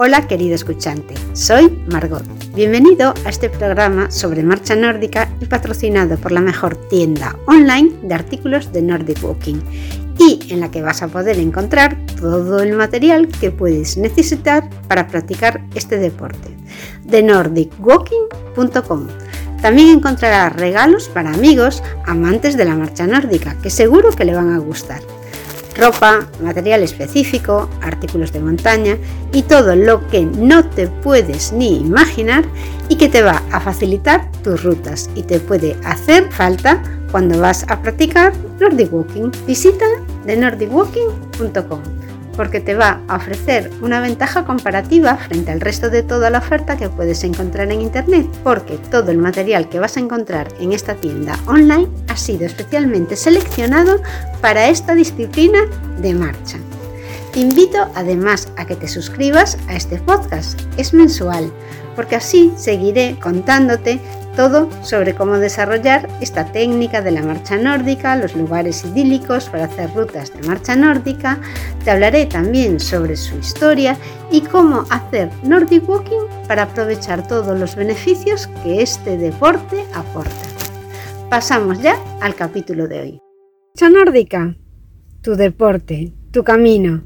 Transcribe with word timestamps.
Hola 0.00 0.28
querido 0.28 0.54
escuchante, 0.54 1.14
soy 1.32 1.82
Margot. 1.90 2.22
Bienvenido 2.54 3.14
a 3.24 3.30
este 3.30 3.50
programa 3.50 4.12
sobre 4.12 4.44
marcha 4.44 4.76
nórdica 4.76 5.28
y 5.40 5.46
patrocinado 5.46 6.16
por 6.18 6.30
la 6.30 6.40
mejor 6.40 6.76
tienda 6.88 7.36
online 7.48 7.90
de 8.04 8.14
artículos 8.14 8.72
de 8.72 8.80
Nordic 8.80 9.24
Walking 9.24 9.56
y 10.16 10.52
en 10.52 10.60
la 10.60 10.70
que 10.70 10.82
vas 10.82 11.02
a 11.02 11.08
poder 11.08 11.40
encontrar 11.40 11.98
todo 12.20 12.62
el 12.62 12.74
material 12.74 13.26
que 13.26 13.50
puedes 13.50 13.96
necesitar 13.96 14.70
para 14.86 15.08
practicar 15.08 15.64
este 15.74 15.98
deporte. 15.98 16.56
De 17.02 17.20
nordicwalking.com. 17.20 19.08
También 19.60 19.88
encontrarás 19.88 20.54
regalos 20.54 21.08
para 21.08 21.34
amigos 21.34 21.82
amantes 22.06 22.56
de 22.56 22.66
la 22.66 22.76
marcha 22.76 23.08
nórdica 23.08 23.60
que 23.60 23.70
seguro 23.70 24.12
que 24.12 24.24
le 24.24 24.36
van 24.36 24.52
a 24.52 24.58
gustar 24.58 25.00
ropa, 25.78 26.28
material 26.42 26.82
específico, 26.82 27.68
artículos 27.80 28.32
de 28.32 28.40
montaña 28.40 28.98
y 29.32 29.42
todo 29.42 29.76
lo 29.76 30.06
que 30.08 30.22
no 30.22 30.68
te 30.68 30.88
puedes 30.88 31.52
ni 31.52 31.76
imaginar 31.76 32.44
y 32.88 32.96
que 32.96 33.08
te 33.08 33.22
va 33.22 33.42
a 33.52 33.60
facilitar 33.60 34.30
tus 34.42 34.62
rutas 34.64 35.08
y 35.14 35.22
te 35.22 35.40
puede 35.40 35.76
hacer 35.84 36.30
falta 36.32 36.82
cuando 37.10 37.40
vas 37.40 37.64
a 37.68 37.80
practicar 37.80 38.32
Nordic 38.60 38.92
Walking. 38.92 39.30
Visita 39.46 39.86
de 40.26 40.36
nordicwalking.com 40.36 41.97
porque 42.38 42.60
te 42.60 42.76
va 42.76 43.00
a 43.08 43.16
ofrecer 43.16 43.68
una 43.82 44.00
ventaja 44.00 44.44
comparativa 44.44 45.16
frente 45.16 45.50
al 45.50 45.60
resto 45.60 45.90
de 45.90 46.04
toda 46.04 46.30
la 46.30 46.38
oferta 46.38 46.76
que 46.76 46.88
puedes 46.88 47.24
encontrar 47.24 47.72
en 47.72 47.80
Internet, 47.80 48.28
porque 48.44 48.78
todo 48.92 49.10
el 49.10 49.18
material 49.18 49.68
que 49.68 49.80
vas 49.80 49.96
a 49.96 50.00
encontrar 50.00 50.46
en 50.60 50.72
esta 50.72 50.94
tienda 50.94 51.36
online 51.46 51.88
ha 52.06 52.16
sido 52.16 52.46
especialmente 52.46 53.16
seleccionado 53.16 54.00
para 54.40 54.68
esta 54.68 54.94
disciplina 54.94 55.58
de 56.00 56.14
marcha. 56.14 56.58
Te 57.32 57.40
invito 57.40 57.90
además 57.96 58.52
a 58.56 58.66
que 58.66 58.76
te 58.76 58.86
suscribas 58.86 59.58
a 59.66 59.74
este 59.74 59.98
podcast, 59.98 60.60
es 60.76 60.94
mensual, 60.94 61.52
porque 61.96 62.14
así 62.14 62.52
seguiré 62.56 63.18
contándote 63.20 63.98
todo 64.38 64.70
sobre 64.84 65.16
cómo 65.16 65.38
desarrollar 65.38 66.08
esta 66.20 66.52
técnica 66.52 67.02
de 67.02 67.10
la 67.10 67.22
marcha 67.22 67.56
nórdica, 67.56 68.14
los 68.14 68.36
lugares 68.36 68.84
idílicos 68.84 69.48
para 69.48 69.64
hacer 69.64 69.92
rutas 69.92 70.32
de 70.32 70.46
marcha 70.46 70.76
nórdica. 70.76 71.40
Te 71.82 71.90
hablaré 71.90 72.24
también 72.26 72.78
sobre 72.78 73.16
su 73.16 73.36
historia 73.36 73.96
y 74.30 74.42
cómo 74.42 74.84
hacer 74.90 75.28
Nordic 75.42 75.88
Walking 75.88 76.20
para 76.46 76.62
aprovechar 76.62 77.26
todos 77.26 77.58
los 77.58 77.74
beneficios 77.74 78.46
que 78.62 78.80
este 78.80 79.18
deporte 79.18 79.84
aporta. 79.92 80.46
Pasamos 81.28 81.82
ya 81.82 81.96
al 82.20 82.36
capítulo 82.36 82.86
de 82.86 83.00
hoy. 83.00 83.20
Marcha 83.74 83.90
nórdica, 83.90 84.54
tu 85.20 85.34
deporte, 85.34 86.12
tu 86.30 86.44
camino. 86.44 87.02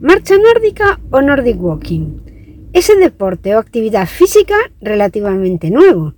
Marcha 0.00 0.34
nórdica 0.36 0.98
o 1.12 1.22
Nordic 1.22 1.62
Walking. 1.62 2.70
Ese 2.72 2.96
deporte 2.96 3.54
o 3.54 3.60
actividad 3.60 4.08
física 4.08 4.56
relativamente 4.80 5.70
nuevo 5.70 6.14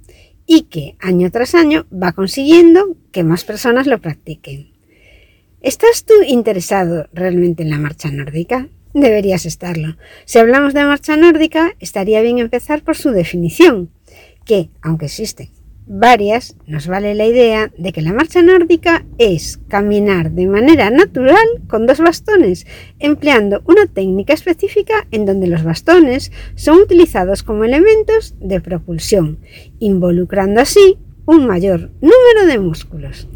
y 0.47 0.62
que 0.62 0.97
año 1.00 1.31
tras 1.31 1.55
año 1.55 1.87
va 1.91 2.12
consiguiendo 2.12 2.97
que 3.12 3.25
más 3.25 3.45
personas 3.45 3.87
lo 3.87 4.00
practiquen. 4.00 4.73
¿Estás 5.61 6.05
tú 6.05 6.14
interesado 6.27 7.09
realmente 7.12 7.62
en 7.62 7.70
la 7.70 7.78
marcha 7.78 8.11
nórdica? 8.11 8.69
Deberías 8.92 9.47
estarlo. 9.47 9.97
Si 10.25 10.39
hablamos 10.39 10.75
de 10.75 10.84
marcha 10.84 11.17
nórdica, 11.17 11.75
estaría 11.81 12.20
bien 12.20 12.39
empezar 12.39 12.83
por 12.83 12.97
su 12.97 13.11
definición, 13.11 13.91
que, 14.45 14.69
aunque 14.83 15.06
existe 15.06 15.50
varias, 15.86 16.56
nos 16.66 16.86
vale 16.86 17.14
la 17.14 17.27
idea 17.27 17.70
de 17.77 17.92
que 17.92 18.02
la 18.02 18.12
marcha 18.12 18.42
nórdica 18.42 19.04
es 19.18 19.58
caminar 19.68 20.30
de 20.32 20.46
manera 20.46 20.91
natural 20.91 21.46
con 21.68 21.86
dos 21.86 21.98
bastones, 21.98 22.66
empleando 22.98 23.62
una 23.66 23.86
técnica 23.86 24.32
específica 24.32 25.06
en 25.10 25.26
donde 25.26 25.46
los 25.46 25.62
bastones 25.62 26.32
son 26.54 26.78
utilizados 26.78 27.42
como 27.42 27.64
elementos 27.64 28.34
de 28.41 28.60
propulsión, 28.60 29.38
involucrando 29.78 30.60
así 30.60 30.98
un 31.26 31.46
mayor 31.46 31.91
número 32.00 32.46
de 32.46 32.58
músculos. 32.58 33.28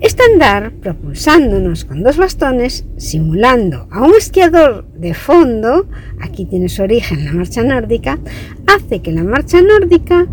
Este 0.00 0.22
andar 0.32 0.72
propulsándonos 0.80 1.84
con 1.84 2.02
dos 2.02 2.16
bastones, 2.16 2.84
simulando 2.96 3.88
a 3.90 4.02
un 4.02 4.14
esquiador 4.14 4.86
de 4.92 5.14
fondo, 5.14 5.88
aquí 6.20 6.44
tiene 6.44 6.68
su 6.68 6.82
origen 6.82 7.24
la 7.24 7.32
marcha 7.32 7.62
nórdica, 7.62 8.18
hace 8.66 9.00
que 9.00 9.12
la 9.12 9.24
marcha 9.24 9.62
nórdica 9.62 10.26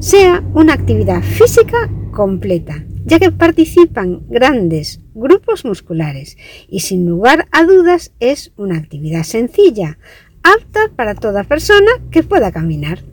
sea 0.00 0.42
una 0.54 0.72
actividad 0.72 1.22
física 1.22 1.90
completa, 2.10 2.86
ya 3.04 3.18
que 3.18 3.30
participan 3.30 4.26
grandes 4.28 5.00
grupos 5.14 5.66
musculares 5.66 6.38
y 6.68 6.80
sin 6.80 7.06
lugar 7.06 7.46
a 7.52 7.64
dudas 7.64 8.12
es 8.18 8.52
una 8.56 8.78
actividad 8.78 9.24
sencilla, 9.24 9.98
apta 10.42 10.90
para 10.96 11.14
toda 11.14 11.44
persona 11.44 11.90
que 12.10 12.22
pueda 12.22 12.50
caminar. 12.50 13.04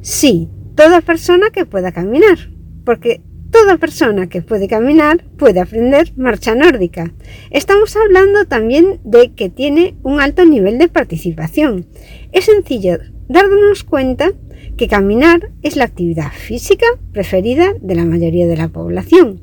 Sí, 0.00 0.48
toda 0.74 1.02
persona 1.02 1.50
que 1.50 1.66
pueda 1.66 1.92
caminar, 1.92 2.50
porque 2.84 3.22
toda 3.52 3.76
persona 3.76 4.28
que 4.28 4.42
puede 4.42 4.66
caminar 4.66 5.24
puede 5.38 5.60
aprender 5.60 6.12
marcha 6.16 6.56
nórdica. 6.56 7.12
Estamos 7.50 7.94
hablando 7.94 8.46
también 8.46 9.00
de 9.04 9.34
que 9.34 9.50
tiene 9.50 9.94
un 10.02 10.20
alto 10.20 10.44
nivel 10.44 10.78
de 10.78 10.88
participación. 10.88 11.86
Es 12.32 12.46
sencillo 12.46 12.98
darnos 13.28 13.84
cuenta 13.84 14.32
que 14.82 14.88
caminar 14.88 15.52
es 15.62 15.76
la 15.76 15.84
actividad 15.84 16.32
física 16.32 16.86
preferida 17.12 17.72
de 17.80 17.94
la 17.94 18.04
mayoría 18.04 18.48
de 18.48 18.56
la 18.56 18.66
población. 18.66 19.40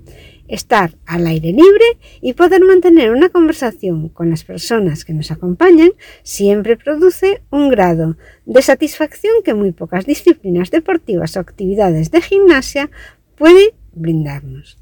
Estar 0.49 0.97
al 1.05 1.25
aire 1.27 1.53
libre 1.53 1.85
y 2.19 2.33
poder 2.33 2.61
mantener 2.65 3.11
una 3.11 3.29
conversación 3.29 4.09
con 4.09 4.29
las 4.29 4.43
personas 4.43 5.05
que 5.05 5.13
nos 5.13 5.31
acompañan 5.31 5.91
siempre 6.23 6.75
produce 6.75 7.41
un 7.51 7.69
grado 7.69 8.17
de 8.45 8.61
satisfacción 8.61 9.31
que 9.45 9.53
muy 9.53 9.71
pocas 9.71 10.05
disciplinas 10.05 10.71
deportivas 10.71 11.37
o 11.37 11.39
actividades 11.39 12.11
de 12.11 12.21
gimnasia 12.21 12.91
puede 13.37 13.75
brindarnos. 13.93 14.77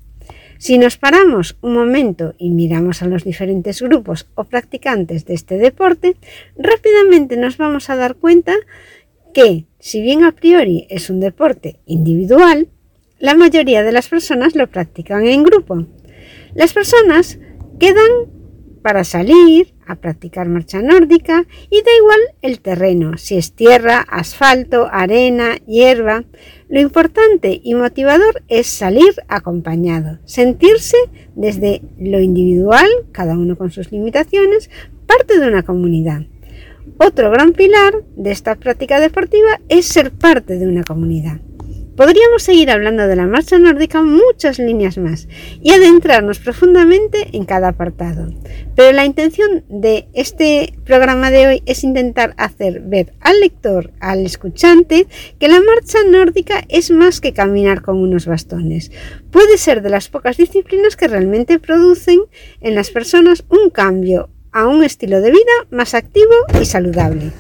Si 0.58 0.80
nos 0.80 0.98
paramos 0.98 1.56
un 1.62 1.76
momento 1.76 2.34
y 2.40 2.50
miramos 2.50 3.04
a 3.04 3.08
los 3.08 3.24
diferentes 3.24 3.80
grupos 3.80 4.26
o 4.34 4.46
practicantes 4.46 5.24
de 5.28 5.36
este 5.36 5.60
deporte, 5.60 6.16
rápidamente 6.58 7.38
nos 7.38 7.58
vamos 7.58 7.92
a 7.92 7.96
dar 7.96 8.16
cuenta 8.16 8.56
que, 9.38 9.66
si 9.88 10.02
bien 10.02 10.26
a 10.26 10.34
priori 10.34 10.86
es 10.90 11.10
un 11.10 11.22
deporte 11.22 11.80
individual, 11.86 12.68
la 13.20 13.36
mayoría 13.36 13.84
de 13.84 13.94
las 13.94 14.10
personas 14.10 14.54
lo 14.54 14.68
practican 14.68 15.26
en 15.26 15.44
grupo. 15.44 15.88
Las 16.54 16.74
personas 16.74 17.40
quedan 17.80 18.10
para 18.82 19.06
salir 19.06 19.76
a 19.86 19.96
practicar 19.96 20.50
marcha 20.50 20.82
nórdica 20.82 21.46
y 21.70 21.84
da 21.84 21.92
igual 21.98 22.20
el 22.42 22.60
terreno, 22.60 23.18
si 23.18 23.38
es 23.38 23.54
tierra, 23.54 24.06
asfalto, 24.10 24.90
arena, 24.92 25.56
hierba. 25.66 26.26
Lo 26.68 26.82
importante 26.82 27.62
y 27.64 27.74
motivador 27.74 28.44
es 28.50 28.68
salir 28.68 29.16
acompañado, 29.30 30.20
sentirse 30.26 30.98
desde 31.34 31.82
lo 31.98 32.20
individual, 32.20 32.90
cada 33.14 33.38
uno 33.38 33.58
con 33.58 33.72
sus 33.72 33.90
limitaciones, 33.94 34.70
parte 35.06 35.40
de 35.40 35.48
una 35.48 35.64
comunidad. 35.64 36.24
Otro 37.00 37.32
gran 37.32 37.54
pilar 37.54 38.04
de 38.16 38.32
esta 38.32 38.56
práctica 38.56 39.00
deportiva 39.00 39.60
es 39.70 39.86
ser 39.86 40.12
parte 40.12 40.58
de 40.58 40.68
una 40.68 40.84
comunidad. 40.84 41.40
Podríamos 41.98 42.44
seguir 42.44 42.70
hablando 42.70 43.08
de 43.08 43.16
la 43.16 43.26
marcha 43.26 43.58
nórdica 43.58 44.04
muchas 44.04 44.60
líneas 44.60 45.00
más 45.00 45.28
y 45.64 45.72
adentrarnos 45.72 46.38
profundamente 46.38 47.30
en 47.34 47.46
cada 47.46 47.70
apartado. 47.70 48.32
Pero 48.76 48.92
la 48.92 49.04
intención 49.04 49.66
de 49.68 50.08
este 50.14 50.78
programa 50.86 51.32
de 51.32 51.48
hoy 51.48 51.64
es 51.66 51.84
intentar 51.84 52.36
hacer 52.38 52.82
ver 52.82 53.16
al 53.20 53.40
lector, 53.40 53.94
al 54.00 54.28
escuchante, 54.28 55.08
que 55.40 55.48
la 55.48 55.60
marcha 55.60 55.98
nórdica 56.08 56.64
es 56.70 56.92
más 56.92 57.20
que 57.20 57.34
caminar 57.34 57.82
con 57.82 57.98
unos 57.98 58.28
bastones. 58.28 58.92
Puede 59.32 59.58
ser 59.58 59.82
de 59.82 59.90
las 59.90 60.08
pocas 60.08 60.38
disciplinas 60.38 60.98
que 60.98 61.08
realmente 61.08 61.58
producen 61.58 62.20
en 62.62 62.76
las 62.76 62.92
personas 62.92 63.44
un 63.50 63.72
cambio 63.72 64.30
a 64.58 64.68
un 64.68 64.84
estilo 64.84 65.22
de 65.22 65.30
vida 65.30 65.68
más 65.70 65.94
activo 65.94 66.34
y 66.60 66.66
saludable. 66.66 67.32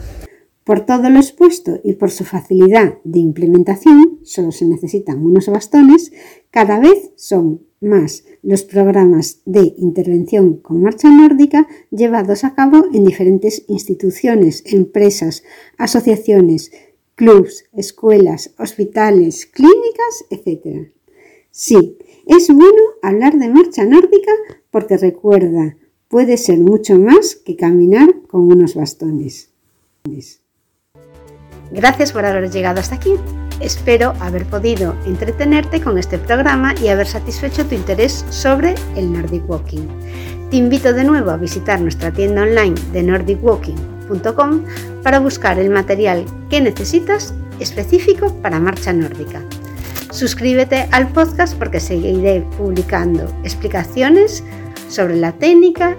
Por 0.63 0.85
todo 0.85 1.09
lo 1.09 1.17
expuesto 1.17 1.79
y 1.83 1.93
por 1.93 2.11
su 2.11 2.25
facilidad 2.25 2.99
de 3.03 3.17
implementación, 3.17 4.19
solo 4.21 4.51
se 4.51 4.65
necesitan 4.65 5.25
unos 5.25 5.47
bastones, 5.47 6.11
cada 6.51 6.79
vez 6.79 7.09
son 7.15 7.63
más 7.81 8.23
los 8.43 8.61
programas 8.63 9.41
de 9.45 9.73
intervención 9.79 10.57
con 10.57 10.83
marcha 10.83 11.09
nórdica 11.09 11.67
llevados 11.89 12.43
a 12.43 12.53
cabo 12.53 12.85
en 12.93 13.03
diferentes 13.03 13.63
instituciones, 13.67 14.61
empresas, 14.67 15.41
asociaciones, 15.79 16.71
clubs, 17.15 17.65
escuelas, 17.73 18.53
hospitales, 18.59 19.47
clínicas, 19.47 20.25
etc. 20.29 20.91
Sí, 21.49 21.97
es 22.27 22.47
bueno 22.49 22.83
hablar 23.01 23.39
de 23.39 23.49
marcha 23.49 23.85
nórdica 23.85 24.33
porque 24.69 24.97
recuerda, 24.97 25.77
puede 26.07 26.37
ser 26.37 26.59
mucho 26.59 26.97
más 26.97 27.35
que 27.35 27.55
caminar 27.55 28.09
con 28.27 28.51
unos 28.51 28.75
bastones. 28.75 29.49
Gracias 31.71 32.11
por 32.11 32.25
haber 32.25 32.49
llegado 32.49 32.79
hasta 32.79 32.95
aquí. 32.95 33.13
Espero 33.59 34.13
haber 34.19 34.45
podido 34.45 34.95
entretenerte 35.05 35.81
con 35.81 35.97
este 35.97 36.17
programa 36.17 36.75
y 36.81 36.89
haber 36.89 37.07
satisfecho 37.07 37.65
tu 37.65 37.75
interés 37.75 38.25
sobre 38.29 38.75
el 38.95 39.11
Nordic 39.11 39.49
Walking. 39.49 39.87
Te 40.49 40.57
invito 40.57 40.93
de 40.93 41.03
nuevo 41.03 41.31
a 41.31 41.37
visitar 41.37 41.81
nuestra 41.81 42.13
tienda 42.13 42.43
online 42.43 42.75
de 42.93 43.03
Nordic 43.03 43.43
Walking 43.43 43.97
marchanordica.com 44.07 44.63
para 45.03 45.19
buscar 45.19 45.59
el 45.59 45.69
material 45.69 46.25
que 46.49 46.61
necesitas 46.61 47.33
específico 47.59 48.33
para 48.41 48.59
marcha 48.59 48.93
nórdica. 48.93 49.41
Suscríbete 50.11 50.87
al 50.91 51.09
podcast 51.09 51.57
porque 51.57 51.79
seguiré 51.79 52.41
publicando 52.57 53.23
explicaciones 53.43 54.43
sobre 54.89 55.15
la 55.15 55.31
técnica 55.31 55.95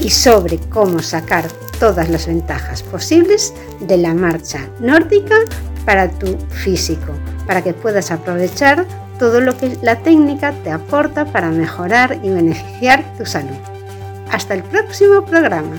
y 0.00 0.10
sobre 0.10 0.58
cómo 0.58 1.00
sacar 1.00 1.46
todas 1.78 2.08
las 2.08 2.26
ventajas 2.26 2.82
posibles 2.82 3.52
de 3.80 3.96
la 3.96 4.14
marcha 4.14 4.68
nórdica 4.80 5.36
para 5.84 6.10
tu 6.10 6.38
físico, 6.50 7.12
para 7.46 7.62
que 7.62 7.74
puedas 7.74 8.10
aprovechar 8.10 8.86
todo 9.18 9.40
lo 9.40 9.56
que 9.56 9.76
la 9.82 9.96
técnica 9.96 10.52
te 10.64 10.70
aporta 10.70 11.24
para 11.24 11.50
mejorar 11.50 12.18
y 12.22 12.30
beneficiar 12.30 13.04
tu 13.16 13.26
salud. 13.26 13.56
Hasta 14.30 14.54
el 14.54 14.62
próximo 14.64 15.24
programa. 15.24 15.76